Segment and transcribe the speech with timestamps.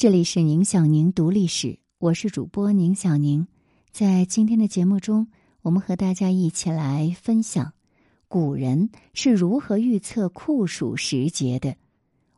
[0.00, 3.46] 这里是宁小宁读历史，我是主播宁小宁。
[3.90, 5.28] 在今天的节目中，
[5.60, 7.74] 我们和大家一起来分享
[8.26, 11.76] 古人是如何预测酷暑时节的。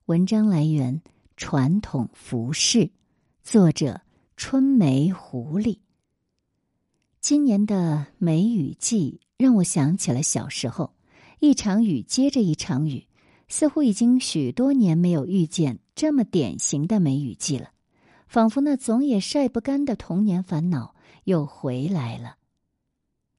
[0.06, 1.00] 文章来源
[1.36, 2.78] 《传统服饰》，
[3.44, 4.00] 作者
[4.36, 5.78] 春梅狐狸。
[7.20, 10.94] 今年的梅雨季让我想起了小时候，
[11.38, 13.06] 一场雨接着一场雨，
[13.52, 15.78] 似乎已经许多年没有遇见。
[15.94, 17.68] 这么典型的梅雨季了，
[18.26, 22.38] 仿佛那总也晒不干的童年烦恼又回来了。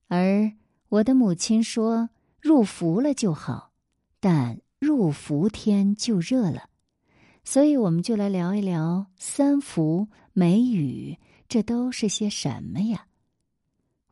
[0.08, 0.52] 而
[0.90, 3.72] 我的母亲说：“入伏了就好，
[4.20, 6.70] 但入伏天就热了。”
[7.44, 11.18] 所以我们就来聊一聊三伏、梅雨，
[11.50, 13.08] 这都是些什么呀？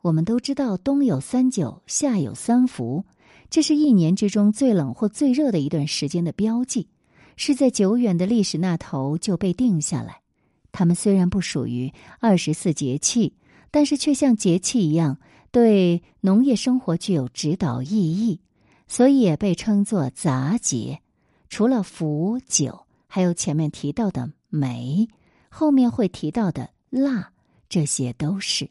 [0.02, 3.04] 我们都知道，冬有三九，夏有三伏，
[3.48, 6.88] 这是一年之中最冷或最热的一段时间的标记。
[7.36, 10.20] 是在久远的历史那头就被定下来。
[10.72, 13.34] 它们虽然不属于二十四节气，
[13.70, 15.18] 但是却像节气一样，
[15.52, 18.40] 对农业生活具有指导意义，
[18.88, 21.00] 所以也被称作杂节。
[21.48, 25.08] 除了伏、九，还有前面提到的梅，
[25.48, 27.30] 后面会提到的腊，
[27.68, 28.68] 这些都是。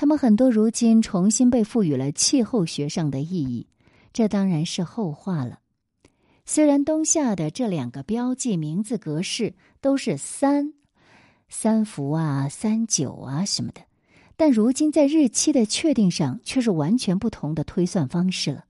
[0.00, 3.66] 他们很多如今重新被赋予了气候学上的意义，
[4.14, 5.58] 这当然是后话了。
[6.46, 10.72] 虽然冬夏的这两个标记名字格式都是三、
[11.50, 13.82] 三伏啊、三九啊什么的，
[14.38, 18.64] 但如今在日期的确定上却是完全不同的推算方式了。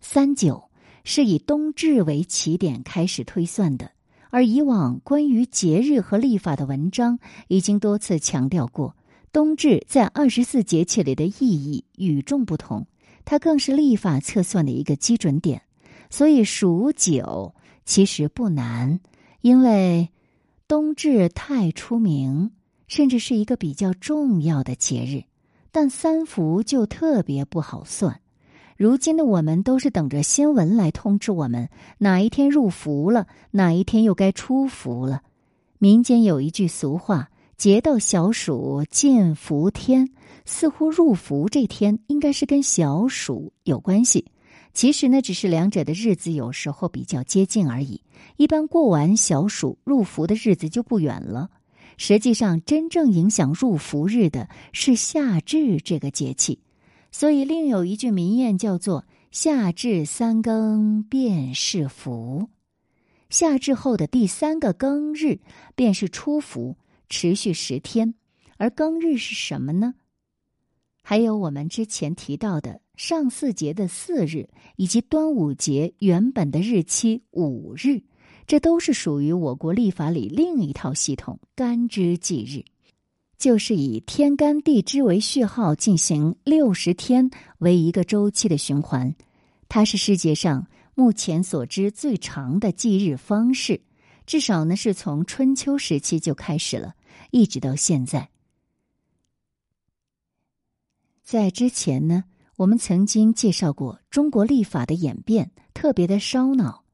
[0.00, 0.70] 三九
[1.02, 3.90] 是以冬至为起点开始推算的，
[4.30, 8.94] 而以往关于节日和历法的文章已经多次强调过，
[9.32, 12.86] 冬至在二十四节气里的意义与众不同，
[13.24, 15.62] 它更是历法测算的一个基准点。
[16.10, 18.98] 所以数九其实不难，
[19.40, 20.08] 因为
[20.66, 22.50] 冬至太出名，
[22.88, 25.24] 甚至是一个比较重要的节日。
[25.70, 28.20] 但三伏就特别不好算。
[28.76, 31.68] 如今的我们都是等着新闻来通知我们
[31.98, 35.22] 哪一天入伏了，哪一天又该出伏了。
[35.78, 37.29] 民间有一句俗话
[37.60, 40.08] ：“节到小暑尽伏天”，
[40.46, 44.24] 似乎入伏这天应该是跟小暑有关系。
[44.72, 48.00] 其实呢，只是两者的日子有时候比较接近而已。
[48.38, 51.50] 一般过完小暑入伏的日子就不远了。
[51.98, 56.60] 实际上，真正影响入伏日的是夏至这个节气。
[57.12, 62.48] 所以，另有一句民谚叫做“夏至三更便是伏”。
[63.28, 65.38] 夏至后的第三个庚日
[65.76, 66.76] 便是初伏，
[67.10, 68.14] 持续十天。
[68.56, 69.94] 而庚日是什么呢？
[71.02, 72.80] 还有我们之前提到的。
[72.96, 78.02] 上巳节的巳日，以及端午节原本的日期五日，
[78.46, 82.62] 这都是属于我国历法里另一套系统——干支纪日，
[83.38, 89.14] 就是以天干地支为序号进行六十天为一个周期的循环。
[89.66, 93.80] 它是世界上目前所知最长的纪日方式，
[94.26, 96.94] 至少呢是从春秋时期就开始了，
[97.30, 98.30] 一直到现在。
[101.22, 102.24] 在之前呢。
[102.56, 106.84] 我们曾经介绍过中国历法的演变，特别的烧脑。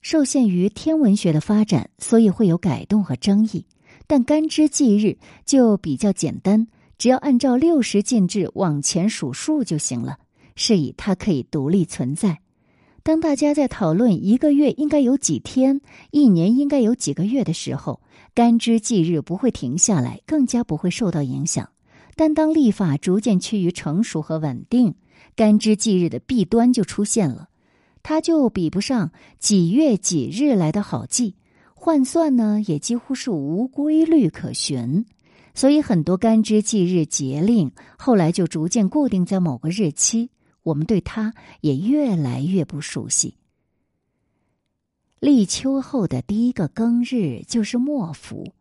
[0.00, 3.64] 受限于天文学的发展，所以会有改动和争议。
[4.08, 6.66] 但干支纪日就比较简单，
[6.98, 10.18] 只要按照六十进制往前数数就行了，
[10.56, 12.40] 是以它可以独立存在。
[13.08, 15.80] 当大家在讨论一个月应该有几天，
[16.10, 18.02] 一年应该有几个月的时候，
[18.34, 21.70] 干支纪日不会停下来，更加不会受到影响。
[22.16, 24.94] 但当历法逐渐趋于成熟和稳定，
[25.34, 27.48] 干支纪日的弊端就出现了，
[28.02, 31.34] 它就比不上几月几日来的好记，
[31.72, 35.06] 换算呢也几乎是无规律可循，
[35.54, 40.28] 所以很多干支纪日节令后来就逐渐固定在某个日期，
[40.68, 43.34] 我们对它也越来越不熟悉。
[45.18, 48.52] 立秋后的第一个庚日就是末伏，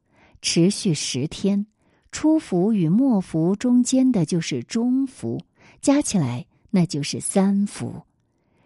[0.42, 1.68] 持续十天。
[2.10, 5.42] 初伏与末伏中间的就是中伏，
[5.82, 8.04] 加起来那就是三伏。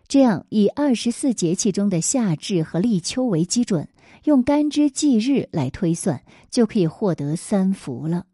[0.08, 3.90] 这样以二十四节气中的夏至和立秋为基准，
[4.26, 8.28] 用干支纪日来推算，就可以获得三伏了。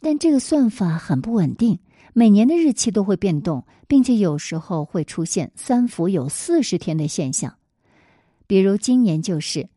[0.00, 1.78] 但这个算法很不稳定，
[2.16, 7.56] 每年的日期都会变动，并且有时候会出现三伏有四十天的现象，
[8.46, 9.68] 比如今年就是。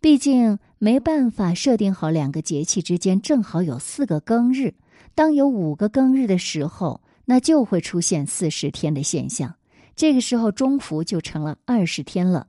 [0.00, 4.74] 毕竟没办法设定好两个节气之间正好有四个庚日，
[5.14, 9.54] 当有五个庚日的时候，那就会出现四十天的现象。
[9.94, 12.48] 这个时候中伏就成了二十天了。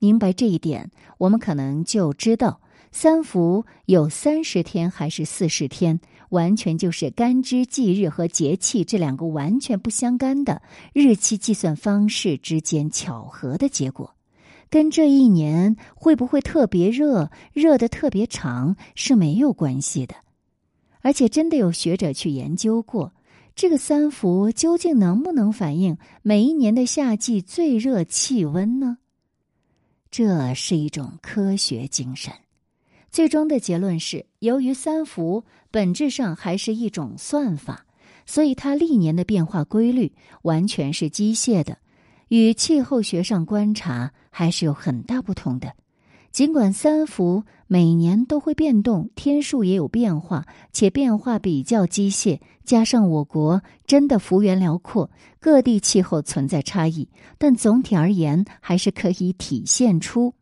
[0.00, 2.60] 明白这一点，我们可能就知道
[2.92, 5.98] 三伏有三十天还是四十天，
[6.30, 10.62] 完全就是干支纪日和节气这两个完全不相干的
[10.92, 14.14] 日期计算方式之间巧合的结果，
[14.68, 20.14] 跟这一年会不会特别热、热的特别长是没有关系的。
[21.00, 23.12] 而且，真的有学者去研究过，
[23.54, 28.98] 这个三伏究竟能不能反映每一年的夏季最热气温呢？
[30.10, 32.32] 这是一种科学精神，
[33.10, 37.86] 最终的结论是：由于三伏本质上还是一种算法，
[38.26, 40.12] 所以它历年的变化规律
[40.42, 41.78] 完全是机械的，
[42.28, 45.72] 与气候学上观察还是有很大不同的。
[46.30, 55.10] 尽管三伏每年都会变动，天数也有变化，且变化比较机械，加上我国真的幅员辽阔，
[55.40, 57.08] 各地气候存在差异，
[57.38, 60.34] 但总体而言还是可以体现出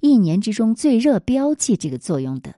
[0.00, 2.54] 一年之中最热标记这个作用的。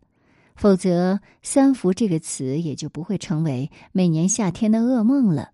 [0.56, 5.52] 否则，“三伏”这个词也就不会成为每年夏天的噩梦了。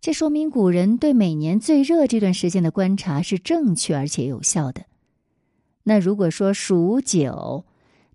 [0.00, 4.84] 这说明古人对每年最热这段时间的观察是正确而且有效的。
[5.82, 7.64] 那如果说数九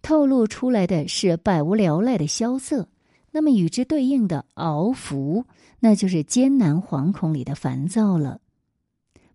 [0.01, 2.87] 透露出来的是百无聊赖的萧瑟，
[3.31, 5.43] 那么与之对应的熬伏，
[5.81, 8.39] 那就是艰难惶恐里的烦躁了。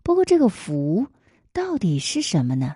[0.01, 1.05] 不过这个伏
[1.53, 2.75] 到底是什么呢？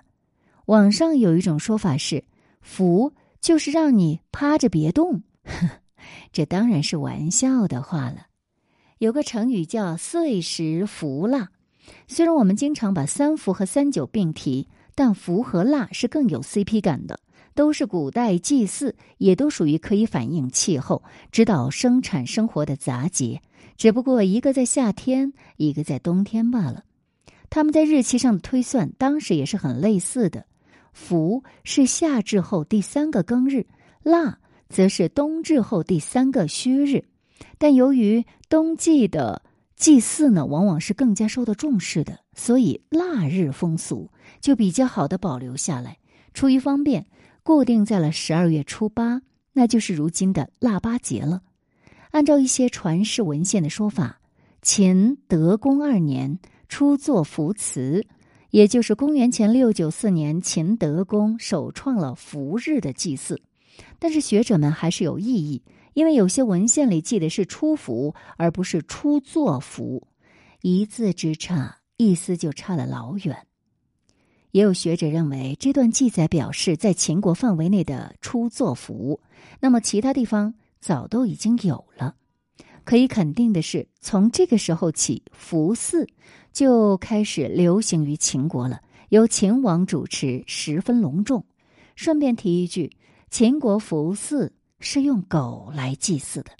[0.72, 2.24] 网上有一种说法是，
[2.62, 5.22] 伏就是让你趴着别动，
[6.32, 8.28] 这当然是玩笑的话了。
[8.96, 11.50] 有个成语叫岁时伏蜡，
[12.08, 14.66] 虽然我们经常把三伏和三九并提。
[14.94, 17.18] 但伏和腊是更有 CP 感的，
[17.54, 23.40] 都是古代祭祀，也都属于可以反映气候、指导生产生活的杂节。
[23.78, 26.84] 只不过一个在夏天，一个在冬天罢了。
[27.48, 30.44] 他们在日期上的推算，当时也是很类似的。
[30.92, 33.66] 伏是夏至后第三个庚日，
[34.02, 37.04] 腊则是冬至后第三个戌日。
[37.58, 39.42] 但由于冬季的
[39.74, 44.10] 祭祀呢，往往是更加受到重视的，所以腊日风俗。
[44.40, 45.98] 就比较好的保留下来，
[46.34, 47.06] 出于方便，
[47.42, 49.22] 固定在了十二月初八，
[49.52, 51.42] 那就是如今的腊八节了。
[52.10, 54.20] 按照一些传世文献的说法，
[54.60, 56.38] 秦德公二年
[56.68, 58.04] 初作伏祠，
[58.52, 63.40] 也就是公元前六九四年，秦德公首创了伏日的祭祀。
[63.98, 65.62] 但是学者们还是有异议，
[65.94, 70.06] 因为有些文献里记的是初伏，而不是初作伏，
[70.60, 73.46] 一字之差，意思就差了老远。
[74.50, 79.18] 也有学者认为，这段记载表示在秦国范围内的初作服，
[79.60, 82.16] 那么其他地方早都已经有了。
[82.84, 86.06] 可以肯定的是，从这个时候起，服祀
[86.52, 91.44] 就开始流行于秦国了，由秦王主持，十分隆重。
[91.94, 92.90] 顺便提一句，
[93.30, 96.50] 秦国服祀是用狗来祭祀的。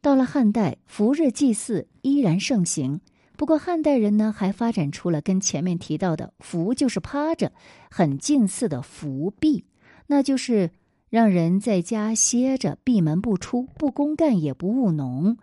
[0.00, 3.00] 到了汉代，伏日祭祀依然盛行。
[3.36, 7.52] 不过汉代人呢，还发展出了跟前面提到的“伏”就是趴着，
[7.90, 9.64] 很近似的“伏闭”，
[10.08, 10.70] 那就是
[11.10, 15.38] 让人在家歇着，闭门不出，不公干也不务农。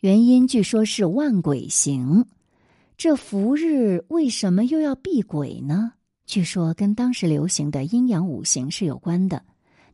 [0.00, 2.26] 原因据说是万鬼行。
[2.96, 5.92] 这伏日为什么又要避鬼呢？
[6.26, 9.42] 据说跟当时流行的阴阳五行是有关的。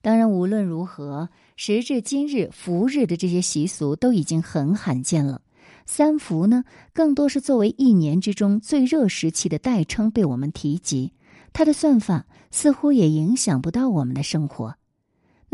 [0.02, 5.40] 当然，无论如何，时至今日，伏日的这些习俗都已经很罕见了。
[5.86, 11.12] 三伏呢，更多是作为一年之中最热时期的代称被我们提及。
[11.52, 14.74] 它的算法似乎也影响不到我们的生活。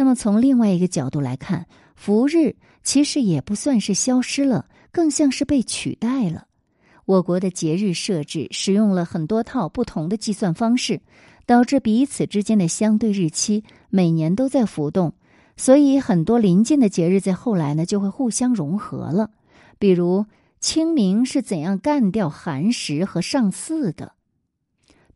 [0.01, 6.47] 那么从另外一个角度来看，伏日其实也不算是消失了，更像是被取代了。
[7.05, 11.03] 我国的节日设置使用了很多套不同的计算方式，
[11.45, 15.13] 导致彼此之间的相对日期每年都在浮动，
[15.59, 19.31] 所以很多临近的节日在后来呢就会互相融合了。
[19.79, 20.25] 比如
[20.61, 24.15] 清明是怎样干掉寒食和上巳的？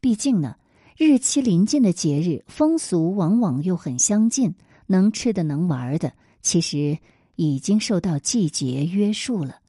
[0.03, 0.57] 毕竟呢，
[0.99, 4.55] 日期临近的节日，风俗往往又很相近，
[4.87, 6.12] 能吃的、能玩的，
[6.43, 6.99] 其实
[7.37, 9.61] 已经受到季节约束了。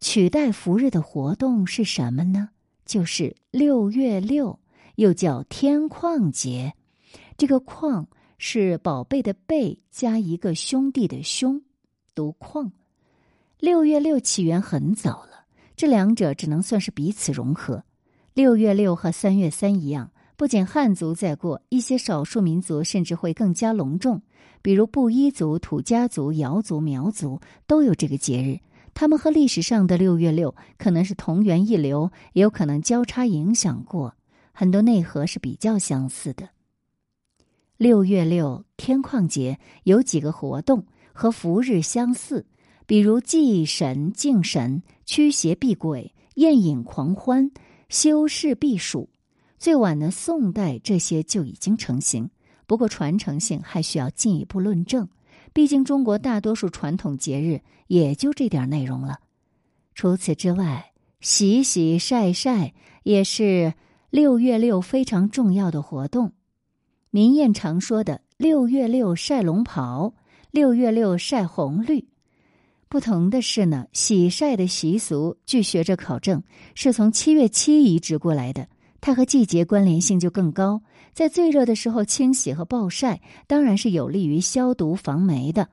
[0.00, 2.50] 取代伏日的活动是什么呢？
[2.84, 4.58] 就是六月六，
[4.96, 6.74] 又叫天旷节。
[7.36, 8.06] 这个“旷”
[8.38, 11.62] 是宝贝的“贝”加一个兄弟的“兄”，
[12.14, 12.70] 读“旷”。
[13.58, 17.82] 六月六起源很早了，这两者只能算是彼此融合。
[18.34, 24.22] 六月六和三月三一样，不仅汉族在过，一些少数民族甚至会更加隆重，
[24.62, 28.58] 比如布依族、土家族、瑶族、苗族都有这个节日。
[28.94, 34.14] 他们和历史上的六月六可能是同源一流，也有可能交叉影响过。
[34.52, 36.48] 很多内核是比较相似的。
[37.76, 42.46] 六月六天旷节有几个活动和伏日相似，
[42.86, 47.50] 比如祭神、敬神、驱邪避鬼、宴饮狂欢、
[47.88, 49.08] 修饰避暑。
[49.64, 52.28] 最晚的宋代，这些就已经成型。
[52.66, 55.08] 不过传承性还需要进一步论证，
[55.54, 59.20] 毕竟中国大多数传统节日也就这点内容了。
[59.94, 60.92] 除此之外，
[61.22, 63.72] 洗洗晒晒也是
[64.10, 66.34] 六月六非常重要的活动。
[67.08, 70.12] 民谚常说的“六月六晒龙袍，
[70.50, 72.06] 六月六晒红绿”，
[72.90, 76.42] 不同的是呢，洗晒的习俗，据学者考证，
[76.74, 78.68] 是从七月七移植过来的。
[79.04, 80.80] 它和季节关联性就更高，
[81.12, 85.68] 在最热的时候清洗和暴晒，当然是有利于消毒防霉的。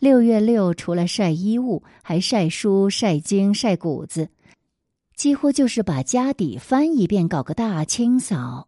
[0.00, 4.30] 六月六除了晒衣物，还晒书、晒经、晒谷子，
[5.14, 8.66] 几乎就是把家底翻一遍，搞个大清扫。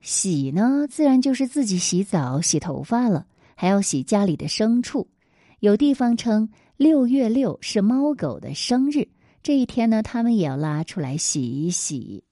[0.00, 5.08] 洗呢，自然就是自己洗澡、洗头发了，还要洗家里的牲畜。
[5.58, 9.08] 有地方称六月六是猫狗的生日，
[9.42, 12.22] 这一天呢，他们也要拉出来洗一洗。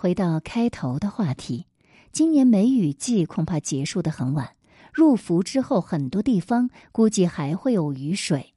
[0.00, 1.66] 回到开头的话题，
[2.12, 4.50] 今年梅雨季恐怕结束的很晚。
[4.94, 8.54] 入伏之后，很多地方估计还会有雨水。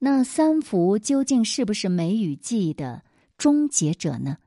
[0.00, 3.04] 那三伏究竟是不是梅雨季的
[3.38, 4.38] 终结者呢？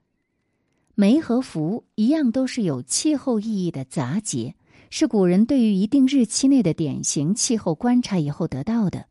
[0.96, 4.54] 梅和伏一样，都是有气候意义的杂节，
[4.90, 9.06] 是古人对于一定日期内的典型气候观察以后得到的。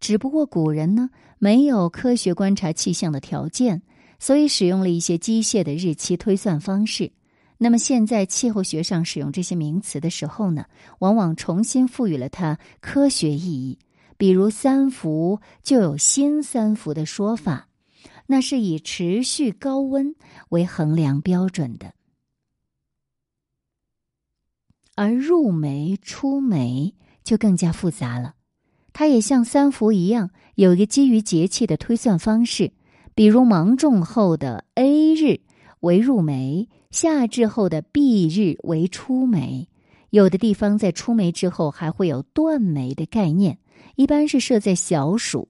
[0.00, 3.82] 只不过古人呢，没有科学观察气象的条件。
[4.22, 7.10] 所以使用了一些机械的日期推算方式。
[7.58, 10.66] 那么现在气候学上使用这些名词的时候呢，
[11.00, 13.80] 往往重新赋予了它科学意义。
[14.16, 17.66] 比如三伏就有新三伏的说法，
[18.28, 20.14] 那是以持续高温
[20.50, 21.92] 为衡量标准的。
[24.94, 28.36] 而入梅、出梅就更加复杂了，
[28.92, 32.70] 它也像三伏一样，有一个基于节气的推算方式。
[33.14, 35.40] 比如芒种后的 A 日
[35.80, 39.68] 为入梅，夏至后的 B 日为出梅。
[40.10, 43.58] 有的地方在出梅之后还会有断梅的概念，
[43.96, 45.48] 一般是设在小暑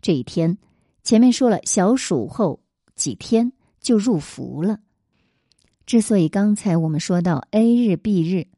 [0.00, 0.58] 这一天。
[1.02, 2.60] 前面说了，小暑后
[2.94, 4.78] 几天就入伏了。
[5.84, 8.48] 之所以刚才我们说到 A 日、B 日，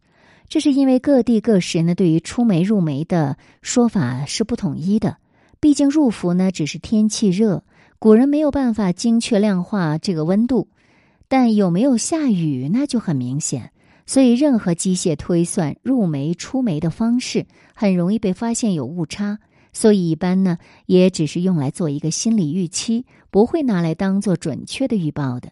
[0.49, 5.19] 这是因为各地各时呢对于出梅入梅的说法是不统一的。
[5.61, 7.65] 毕竟入伏呢只是天气热。
[8.01, 10.69] 古人没有办法精确量化这个温度，
[11.27, 13.73] 但有没有下雨那就很明显。
[14.07, 19.41] 所以，任何机械推算入梅出梅的方式，很容易被发现有误差。
[19.73, 25.51] 所以，一般呢也只是用来做一个心理预期，不会拿来当做准确的预报的。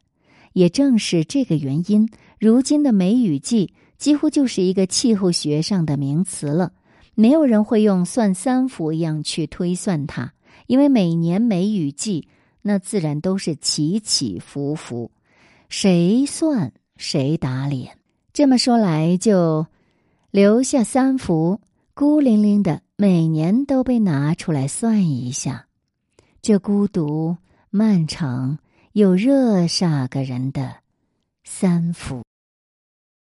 [0.52, 6.70] 也正是这个原因，如今的梅雨季几乎就是一个气候学上的名词了。
[7.16, 10.32] 没有人会用算三伏一样去推算它，
[10.68, 12.28] 因为每年梅雨季。
[12.68, 15.12] 那自然都是起起伏伏，
[15.68, 17.96] 谁算谁打脸。
[18.32, 19.68] 这么说来，就
[20.32, 21.60] 留下三伏，
[21.94, 25.68] 孤零零的，每年都被拿出来算一下。
[26.42, 27.36] 这孤独、
[27.70, 28.58] 漫长
[28.94, 30.78] 又热煞个人的
[31.44, 32.24] 三伏。